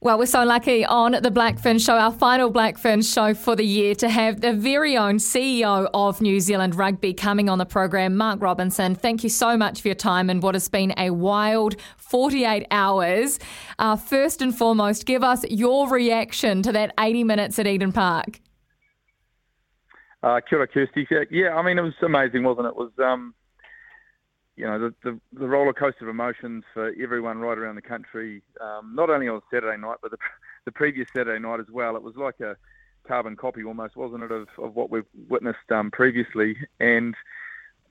[0.00, 3.56] Well, we're so lucky on the Black Fern Show, our final Black Fern show for
[3.56, 7.66] the year, to have the very own CEO of New Zealand Rugby coming on the
[7.66, 8.94] program, Mark Robinson.
[8.94, 13.40] Thank you so much for your time and what has been a wild 48 hours.
[13.80, 18.38] Uh, first and foremost, give us your reaction to that 80 minutes at Eden Park.
[20.22, 21.08] Uh, kia ora, Kirsty.
[21.32, 22.70] Yeah, I mean, it was amazing, wasn't it?
[22.70, 22.92] It was.
[23.04, 23.34] Um
[24.58, 28.42] you know, the, the, the roller coaster of emotions for everyone right around the country,
[28.60, 30.18] um, not only on Saturday night, but the,
[30.64, 31.94] the previous Saturday night as well.
[31.94, 32.56] It was like a
[33.06, 36.56] carbon copy almost, wasn't it, of, of what we've witnessed um, previously.
[36.80, 37.14] And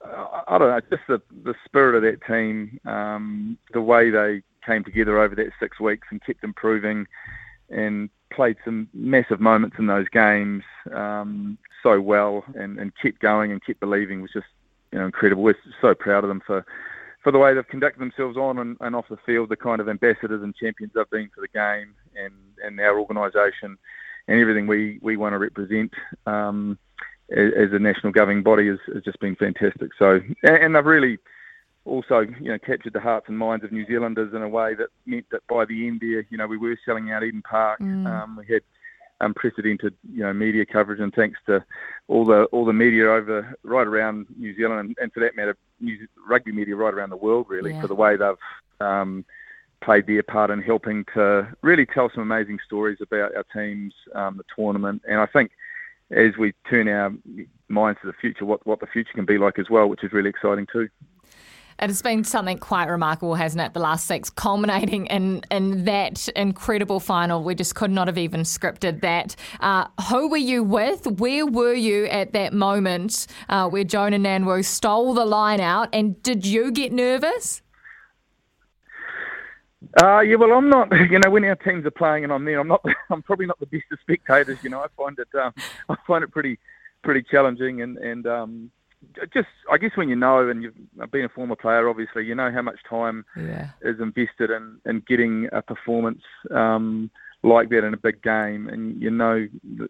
[0.05, 4.43] uh, I don't know, just the, the spirit of that team, um, the way they
[4.65, 7.07] came together over that six weeks and kept improving
[7.69, 10.63] and played some massive moments in those games
[10.93, 14.47] um, so well and, and kept going and kept believing was just
[14.91, 15.43] you know, incredible.
[15.43, 16.65] We're so proud of them for
[17.23, 19.89] for the way they've conducted themselves on and, and off the field, the kind of
[19.89, 23.77] ambassadors and champions they've been for the game and, and our organisation
[24.27, 25.91] and everything we, we want to represent
[26.25, 26.77] um,
[27.29, 29.91] as, a national governing body has, has just been fantastic.
[29.99, 31.17] So, and, and, they've really
[31.83, 34.87] also, you know, captured the hearts and minds of New Zealanders in a way that
[35.05, 37.79] meant that by the end there, you know, we were selling out Eden Park.
[37.81, 38.07] Mm.
[38.07, 38.61] Um, we had
[39.21, 41.63] unprecedented, you know, media coverage, and thanks to
[42.07, 45.57] all the all the media over right around New Zealand, and, and for that matter,
[45.79, 47.81] New, rugby media right around the world, really, yeah.
[47.81, 48.35] for the way they've
[48.79, 49.25] um,
[49.81, 54.37] played their part in helping to really tell some amazing stories about our teams, um,
[54.37, 55.51] the tournament, and I think
[56.11, 57.11] as we turn our
[57.67, 60.13] minds to the future, what what the future can be like as well, which is
[60.13, 60.89] really exciting too.
[61.79, 63.73] It has been something quite remarkable, hasn't it?
[63.73, 67.43] The last six, culminating in in that incredible final.
[67.43, 69.35] We just could not have even scripted that.
[69.59, 71.05] Uh, who were you with?
[71.05, 75.89] Where were you at that moment uh, where Joanah Ngan-Woo stole the line out?
[75.93, 77.61] And did you get nervous?
[80.01, 80.91] Uh, yeah, well, I'm not.
[81.11, 82.83] You know, when our teams are playing and I'm there, I'm not.
[83.11, 84.57] I'm probably not the best of spectators.
[84.63, 85.27] You know, I find it.
[85.39, 85.53] Um,
[85.89, 86.57] I find it pretty,
[87.03, 88.71] pretty challenging, and and um,
[89.33, 92.51] just I guess when you know and you've been a former player, obviously you know
[92.51, 93.69] how much time yeah.
[93.81, 96.21] is invested in, in getting a performance
[96.51, 97.09] um,
[97.43, 99.47] like that in a big game, and you know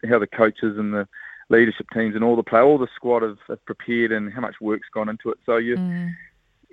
[0.09, 1.07] how the coaches and the
[1.49, 4.55] leadership teams and all the play, all the squad have, have prepared and how much
[4.59, 5.37] work's gone into it.
[5.45, 6.11] So you, mm.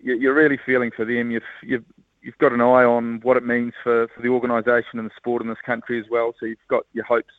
[0.03, 1.31] you're really feeling for them.
[1.31, 1.85] You've, you've
[2.23, 5.43] you've got an eye on what it means for, for the organisation and the sport
[5.43, 6.35] in this country as well.
[6.41, 7.35] So you've got your hopes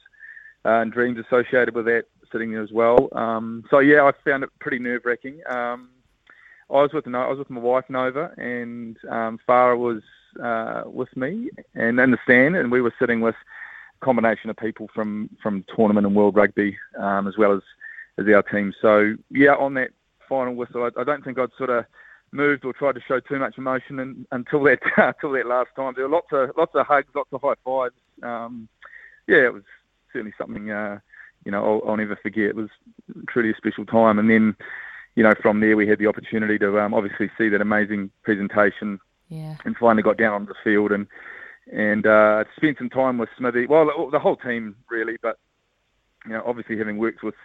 [0.63, 3.09] uh, and dreams associated with that sitting there as well.
[3.13, 5.41] Um, so yeah, I found it pretty nerve wracking.
[5.49, 5.89] Um,
[6.69, 10.01] I was with I was with my wife Nova, and um, Farah was
[10.41, 13.35] uh, with me and in the stand, and we were sitting with
[14.01, 17.61] a combination of people from from tournament and World Rugby um, as well as
[18.17, 18.73] as our team.
[18.81, 19.91] So yeah, on that
[20.27, 21.85] final whistle, I, I don't think I'd sort of
[22.31, 25.93] moved or tried to show too much emotion in, until that until that last time.
[25.95, 27.95] There were lots of lots of hugs, lots of high fives.
[28.23, 28.67] Um,
[29.27, 29.63] yeah, it was
[30.11, 30.71] certainly something.
[30.71, 30.99] Uh,
[31.45, 32.45] you know, I'll, I'll, never forget.
[32.45, 32.69] It was
[33.29, 34.19] truly a special time.
[34.19, 34.55] And then,
[35.15, 38.99] you know, from there we had the opportunity to um, obviously see that amazing presentation,
[39.29, 39.55] yeah.
[39.63, 41.07] and finally got down on the field and
[41.71, 43.65] and uh, spent some time with Smithy.
[43.65, 45.39] Well, the whole team really, but
[46.25, 47.35] you know, obviously having worked with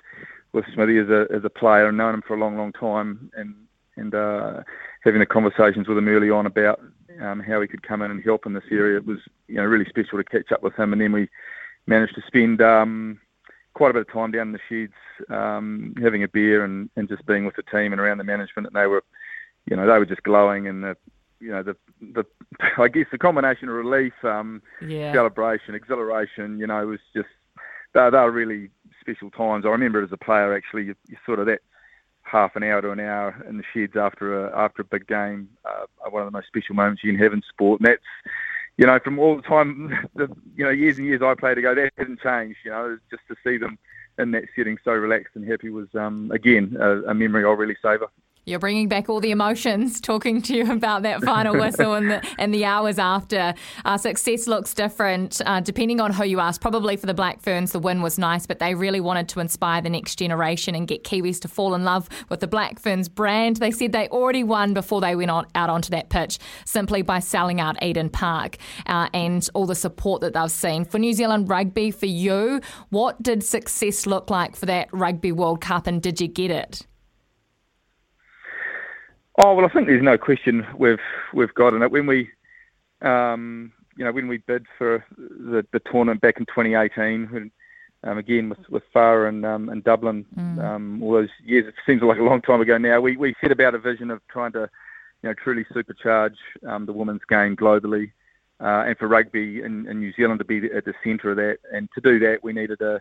[0.52, 3.30] with Smithy as a as a player and known him for a long, long time,
[3.34, 3.54] and
[3.96, 4.62] and uh,
[5.04, 6.80] having the conversations with him early on about
[7.20, 9.64] um, how he could come in and help in this area, it was you know
[9.64, 10.92] really special to catch up with him.
[10.92, 11.28] And then we
[11.86, 13.20] managed to spend um,
[13.80, 14.92] quite a bit of time down in the sheds,
[15.30, 18.66] um, having a beer and, and just being with the team and around the management.
[18.66, 19.02] And they were,
[19.64, 20.98] you know, they were just glowing and the,
[21.40, 21.74] you know, the
[22.12, 22.26] the
[22.76, 25.14] I guess the combination of relief, um, yeah.
[25.14, 27.30] celebration, exhilaration, you know, was just
[27.94, 28.68] they, they were really
[29.00, 29.64] special times.
[29.64, 31.60] I remember as a player actually, you, you sort of that
[32.20, 35.48] half an hour to an hour in the sheds after a after a big game,
[35.64, 37.80] uh, one of the most special moments you can have in sport.
[37.80, 38.02] And that's
[38.76, 41.74] you know, from all the time, the, you know, years and years I played ago,
[41.74, 42.58] that hasn't changed.
[42.64, 43.78] You know, just to see them
[44.18, 47.76] in that setting so relaxed and happy was, um, again, a, a memory I'll really
[47.82, 48.08] savour.
[48.46, 52.26] You're bringing back all the emotions talking to you about that final whistle and the,
[52.38, 53.54] and the hours after.
[53.84, 56.60] Uh, success looks different uh, depending on who you ask.
[56.60, 59.82] Probably for the Black Ferns, the win was nice, but they really wanted to inspire
[59.82, 63.56] the next generation and get Kiwis to fall in love with the Black Ferns brand.
[63.56, 67.18] They said they already won before they went on, out onto that pitch simply by
[67.18, 70.86] selling out Eden Park uh, and all the support that they've seen.
[70.86, 75.60] For New Zealand Rugby, for you, what did success look like for that Rugby World
[75.60, 76.86] Cup and did you get it?
[79.42, 81.00] Oh well, I think there's no question we've
[81.32, 82.28] we've gotten it when we,
[83.00, 87.26] um, you know, when we bid for the, the tournament back in 2018.
[87.26, 87.50] When,
[88.04, 90.62] um, again with with Farah and um, and Dublin, mm.
[90.62, 91.66] um, all those years.
[91.66, 93.00] It seems like a long time ago now.
[93.00, 94.68] We we set about a vision of trying to,
[95.22, 96.36] you know, truly supercharge
[96.66, 98.12] um, the women's game globally,
[98.60, 101.58] uh, and for rugby in, in, New Zealand to be at the centre of that.
[101.72, 103.00] And to do that, we needed a,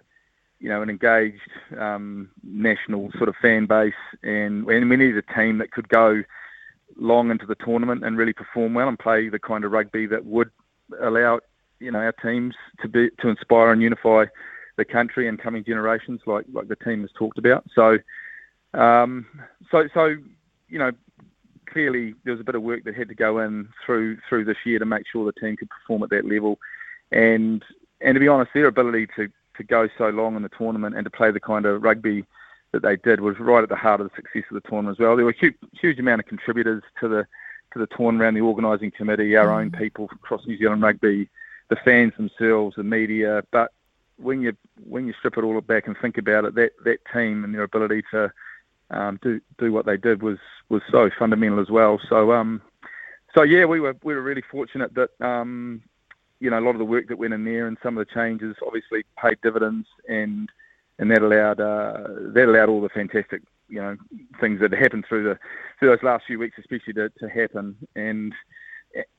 [0.59, 5.33] you know, an engaged um, national sort of fan base, and, and we needed a
[5.33, 6.21] team that could go
[6.97, 10.25] long into the tournament and really perform well and play the kind of rugby that
[10.25, 10.49] would
[11.01, 11.39] allow,
[11.79, 14.25] you know, our teams to be to inspire and unify
[14.77, 17.65] the country and coming generations, like like the team has talked about.
[17.73, 17.97] So,
[18.73, 19.25] um,
[19.71, 20.15] so so
[20.67, 20.91] you know,
[21.67, 24.57] clearly there was a bit of work that had to go in through through this
[24.65, 26.59] year to make sure the team could perform at that level,
[27.11, 27.63] and
[28.01, 29.29] and to be honest, their ability to
[29.59, 32.25] to go so long in the tournament and to play the kind of rugby
[32.71, 34.99] that they did was right at the heart of the success of the tournament as
[34.99, 35.15] well.
[35.15, 37.27] There were a huge, huge amount of contributors to the
[37.73, 39.61] to the tournament around the organising committee, our mm.
[39.61, 41.29] own people across New Zealand rugby,
[41.69, 43.43] the fans themselves, the media.
[43.51, 43.71] But
[44.17, 44.55] when you
[44.87, 47.63] when you strip it all back and think about it, that that team and their
[47.63, 48.31] ability to
[48.91, 50.39] um, do do what they did was
[50.69, 51.99] was so fundamental as well.
[52.09, 52.61] So um,
[53.35, 55.83] so yeah, we were we were really fortunate that um,
[56.39, 58.13] you know a lot of the work that went in there and some of the
[58.13, 60.49] changes obviously paid dividends and
[60.99, 63.95] and that allowed uh, that allowed all the fantastic you know
[64.39, 65.39] things that happened through the
[65.79, 68.33] through those last few weeks, especially to, to happen and.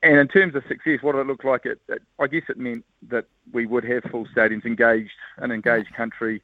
[0.03, 1.65] And in terms of success, what did it look like?
[1.65, 5.93] It, it, I guess it meant that we would have full stadiums, engaged, an engaged
[5.93, 6.41] country,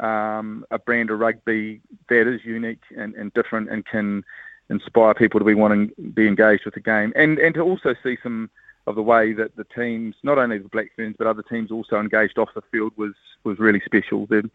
[0.00, 4.24] um, a brand of rugby that is unique and, and different and can
[4.70, 8.16] inspire people to be wanting be engaged with the game and and to also see
[8.22, 8.48] some
[8.86, 12.00] of the way that the teams, not only the Black Ferns but other teams, also
[12.00, 13.14] engaged off the field was
[13.44, 14.26] was really special.
[14.26, 14.50] The,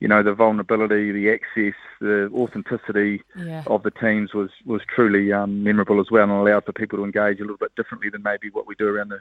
[0.00, 3.64] you know, the vulnerability, the access, the authenticity yeah.
[3.66, 7.04] of the teams was was truly um, memorable as well, and allowed for people to
[7.04, 9.20] engage a little bit differently than maybe what we do around the,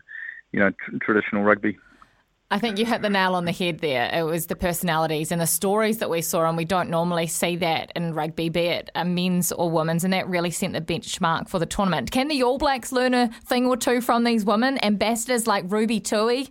[0.52, 1.78] you know, tr- traditional rugby.
[2.50, 4.10] I think you hit the nail on the head there.
[4.14, 7.58] It was the personalities and the stories that we saw, and we don't normally see
[7.58, 11.60] that in rugby, be it men's or women's, and that really set the benchmark for
[11.60, 12.12] the tournament.
[12.12, 16.00] Can the All Blacks learn a thing or two from these women, ambassadors like Ruby
[16.00, 16.48] Tui?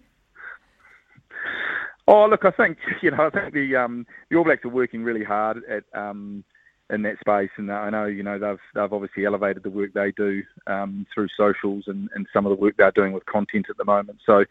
[2.06, 5.02] Oh, look, I think you know, I think the um, the All Blacks are working
[5.02, 6.44] really hard at um,
[6.90, 10.12] in that space, and I know you know they've they've obviously elevated the work they
[10.12, 13.78] do um, through socials and, and some of the work they're doing with content at
[13.78, 14.18] the moment.
[14.26, 14.44] So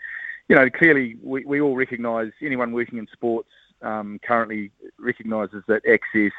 [0.47, 3.50] you know, clearly we, we all recognise anyone working in sports
[3.81, 6.31] um, currently recognises that access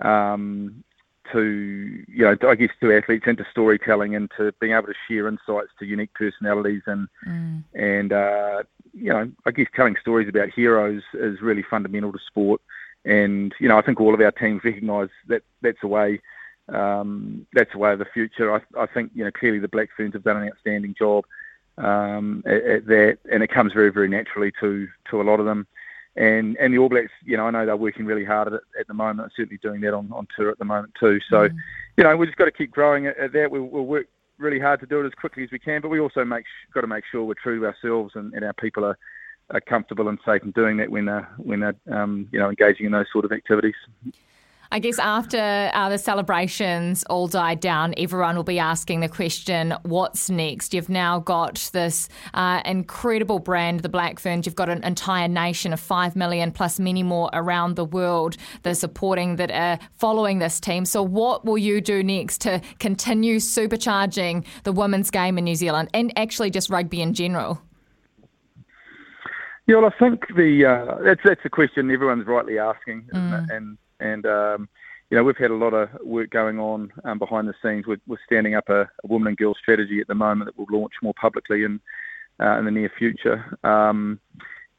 [0.00, 0.84] um,
[1.32, 4.94] to, you know, I guess to athletes and to storytelling and to being able to
[5.08, 7.62] share insights to unique personalities and mm.
[7.74, 8.62] and uh,
[8.92, 12.60] you know, I guess telling stories about heroes is really fundamental to sport.
[13.04, 16.20] And you know, I think all of our teams recognise that that's the way.
[16.68, 18.54] Um, that's the way of the future.
[18.54, 21.24] I, I think you know clearly the Black Ferns have done an outstanding job
[21.82, 25.46] um, at, at that, and it comes very, very naturally to to a lot of
[25.46, 25.66] them.
[26.16, 28.62] And and the All Blacks, you know, I know they're working really hard at it
[28.78, 29.32] at the moment.
[29.34, 31.18] certainly doing that on, on tour at the moment too.
[31.30, 31.56] So, mm.
[31.96, 33.50] you know, we just got to keep growing at, at that.
[33.50, 34.08] We'll, we'll, work
[34.38, 36.44] really hard to do it as quickly as we can, but we also make
[36.74, 38.98] got to make sure we're true to ourselves and, and our people are,
[39.50, 42.86] are comfortable and safe in doing that when they're when they're um, you know engaging
[42.86, 43.74] in those sort of activities.
[44.72, 49.74] I guess after uh, the celebrations all died down, everyone will be asking the question,
[49.82, 50.72] what's next?
[50.72, 54.46] You've now got this uh, incredible brand, the Black Ferns.
[54.46, 58.70] You've got an entire nation of 5 million plus many more around the world that
[58.70, 60.86] are supporting, that are following this team.
[60.86, 65.90] So, what will you do next to continue supercharging the women's game in New Zealand
[65.92, 67.60] and actually just rugby in general?
[69.66, 73.50] Yeah, well, I think the uh, that's that's a question everyone's rightly asking, mm.
[73.50, 74.68] and and um,
[75.10, 77.86] you know we've had a lot of work going on um, behind the scenes.
[77.86, 80.80] We're, we're standing up a, a, woman and girl strategy at the moment that we'll
[80.80, 81.80] launch more publicly in
[82.40, 83.56] uh, in the near future.
[83.64, 84.20] Um,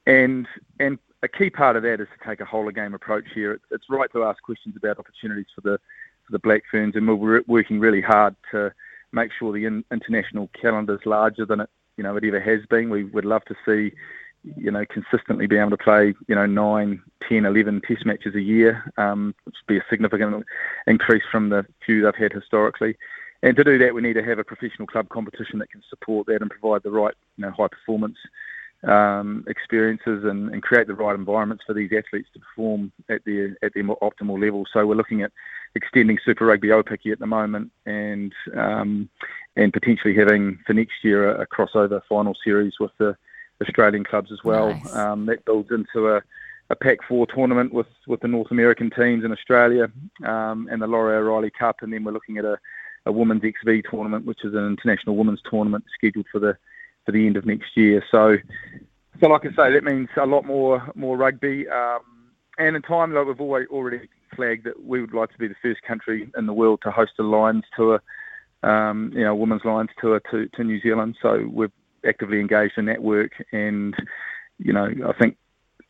[0.05, 0.47] and
[0.79, 3.53] and a key part of that is to take a whole of game approach here.
[3.53, 5.79] It's, it's right to ask questions about opportunities for the
[6.25, 8.71] for the Black Ferns, and we're working really hard to
[9.11, 12.65] make sure the in, international calendar is larger than it you know it ever has
[12.69, 12.89] been.
[12.89, 13.95] We would love to see
[14.43, 18.41] you know, consistently be able to play, you know, nine, 10, 11 test matches a
[18.41, 20.45] year, um, which would be a significant
[20.87, 22.97] increase from the few they've had historically.
[23.41, 26.27] And to do that, we need to have a professional club competition that can support
[26.27, 28.17] that and provide the right, you know, high performance
[28.83, 33.55] um, experiences and, and, create the right environments for these athletes to perform at their
[33.61, 34.65] at their optimal level.
[34.73, 35.31] So we're looking at
[35.75, 39.09] extending Super Rugby Aupiki at the moment, and um,
[39.55, 43.15] and potentially having for next year a, a crossover final series with the
[43.61, 44.69] Australian clubs as well.
[44.69, 44.95] Nice.
[44.95, 46.21] Um, that builds into a,
[46.69, 49.91] a Pac Four tournament with, with the North American teams in Australia
[50.25, 52.57] um, and the Laurie O'Reilly Cup, and then we're looking at a,
[53.05, 56.57] a women's XV tournament, which is an international women's tournament scheduled for the
[57.05, 58.01] for the end of next year.
[58.09, 58.37] So,
[59.19, 61.67] so like I say, that means a lot more more rugby.
[61.67, 61.99] Um,
[62.57, 65.55] and in time, like we've always already flagged that we would like to be the
[65.61, 68.01] first country in the world to host a Lions tour,
[68.63, 71.17] um, you know, women's Lions tour to, to New Zealand.
[71.21, 71.71] So we've
[72.05, 73.95] actively engaged in that work, and
[74.59, 75.37] you know, I think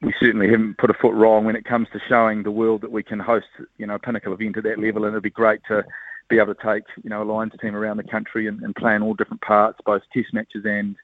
[0.02, 2.92] we certainly haven't put a foot wrong when it comes to showing the world that
[2.92, 5.62] we can host, you know, a pinnacle event at that level, and it'd be great
[5.70, 5.84] to
[6.30, 8.96] be able to take, you know, a Lions team around the country and, and play
[8.96, 10.96] in all different parts, both Test matches and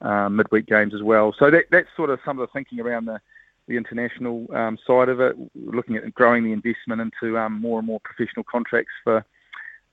[0.00, 1.34] um, midweek games as well.
[1.38, 3.20] So that, that's sort of some of the thinking around the
[3.66, 7.86] the international um, side of it, looking at growing the investment into um, more and
[7.86, 9.22] more professional contracts for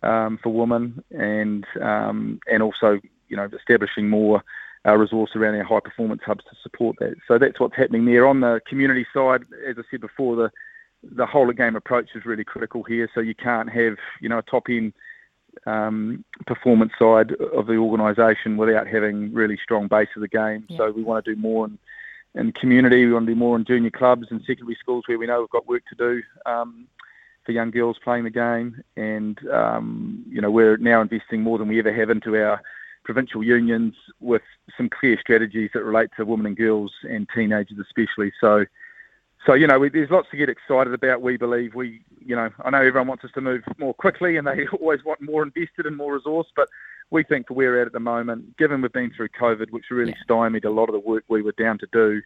[0.01, 4.43] um, for women, and um, and also you know establishing more
[4.85, 7.15] uh, resource around our high performance hubs to support that.
[7.27, 8.27] So that's what's happening there.
[8.27, 10.51] On the community side, as I said before, the
[11.03, 13.09] the whole of game approach is really critical here.
[13.13, 14.93] So you can't have you know a top end
[15.65, 20.65] um, performance side of the organisation without having really strong base of the game.
[20.69, 20.77] Yeah.
[20.77, 21.77] So we want to do more in,
[22.35, 23.05] in community.
[23.05, 25.49] We want to do more in junior clubs and secondary schools where we know we've
[25.49, 26.21] got work to do.
[26.45, 26.87] Um,
[27.45, 31.67] for young girls playing the game, and um, you know we're now investing more than
[31.67, 32.59] we ever have into our
[33.05, 34.41] provincial unions with
[34.75, 38.33] some clear strategies that relate to women and girls and teenagers especially.
[38.41, 38.65] So,
[39.45, 41.21] so you know, we, there's lots to get excited about.
[41.21, 44.45] We believe we, you know, I know everyone wants us to move more quickly and
[44.45, 46.67] they always want more invested and more resource, but
[47.11, 50.23] we think we're at at the moment, given we've been through COVID, which really yeah.
[50.23, 52.21] stymied a lot of the work we were down to do,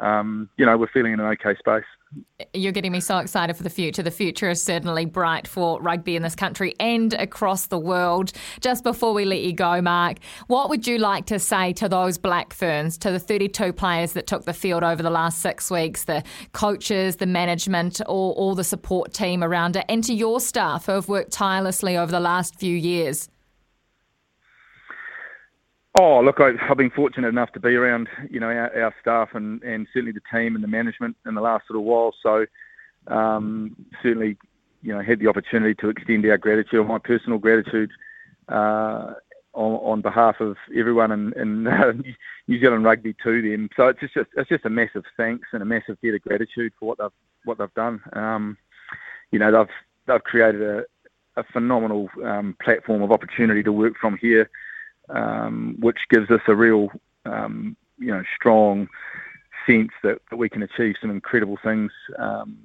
[0.00, 1.84] um, you know, we're feeling in an okay space.
[2.52, 4.02] You're getting me so excited for the future.
[4.02, 8.32] The future is certainly bright for rugby in this country and across the world.
[8.60, 12.18] Just before we let you go, Mark, what would you like to say to those
[12.18, 16.04] Black Ferns, to the 32 players that took the field over the last six weeks,
[16.04, 16.22] the
[16.52, 20.92] coaches, the management, all, all the support team around it, and to your staff who
[20.92, 23.28] have worked tirelessly over the last few years?
[26.00, 29.30] Oh, look, I, have been fortunate enough to be around, you know, our, our, staff
[29.34, 32.14] and, and certainly the team and the management in the last little while.
[32.22, 32.46] So,
[33.08, 34.38] um, certainly,
[34.80, 37.90] you know, had the opportunity to extend our gratitude, my personal gratitude,
[38.48, 39.14] uh,
[39.54, 41.92] on, on, behalf of everyone in, in uh,
[42.48, 43.68] New Zealand rugby to them.
[43.76, 46.86] So it's just it's just a massive thanks and a massive debt of gratitude for
[46.86, 47.10] what they've
[47.44, 48.00] what they've done.
[48.14, 48.56] Um,
[49.30, 49.74] you know, they've
[50.06, 50.84] they've created a,
[51.36, 54.48] a phenomenal um, platform of opportunity to work from here
[55.08, 56.88] um, which gives us a real,
[57.24, 58.88] um, you know, strong
[59.66, 62.58] sense that, that, we can achieve some incredible things um,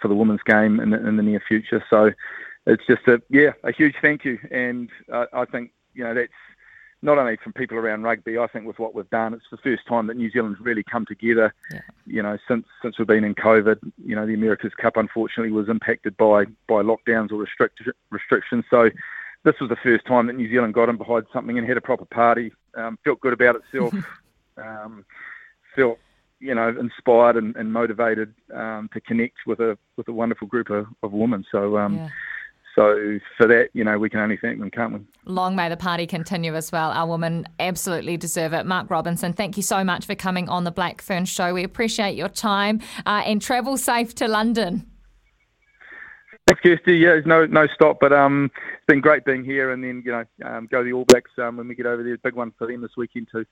[0.00, 1.82] for the women's game in the, in the, near future.
[1.90, 2.12] So
[2.66, 6.32] it's just a yeah, a huge thank you, and uh, I think you know that's
[7.00, 8.38] not only from people around rugby.
[8.38, 11.06] I think with what we've done, it's the first time that New Zealand's really come
[11.06, 11.54] together.
[11.72, 11.80] Yeah.
[12.06, 13.78] You know, since since we've been in COVID.
[14.04, 17.80] You know, the America's Cup unfortunately was impacted by by lockdowns or restrict,
[18.10, 18.64] restrictions.
[18.70, 18.90] So
[19.44, 21.80] this was the first time that New Zealand got in behind something and had a
[21.80, 22.52] proper party.
[22.76, 23.94] Um, felt good about itself.
[24.56, 25.04] um,
[25.74, 25.98] felt
[26.40, 30.70] you know inspired and, and motivated um, to connect with a with a wonderful group
[30.70, 31.44] of, of women.
[31.50, 31.78] So.
[31.78, 32.08] Um, yeah.
[32.74, 35.00] So for that, you know, we can only thank them, can't we?
[35.24, 36.92] Long may the party continue as well.
[36.92, 38.66] Our women absolutely deserve it.
[38.66, 41.52] Mark Robinson, thank you so much for coming on the Black Fern Show.
[41.54, 44.88] We appreciate your time uh, and travel safe to London.
[46.48, 46.96] Thanks, Kirsty.
[46.96, 50.12] Yeah, there's no no stop, but um, it's been great being here, and then you
[50.12, 52.16] know, um, go the All Blacks um, when we get over there.
[52.16, 53.44] Big one for them this weekend too.